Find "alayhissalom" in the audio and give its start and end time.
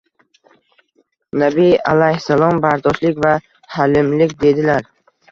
1.91-2.61